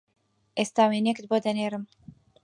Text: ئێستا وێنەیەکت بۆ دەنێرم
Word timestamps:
ئێستا 0.57 0.83
وێنەیەکت 0.89 1.25
بۆ 1.27 1.37
دەنێرم 1.45 1.83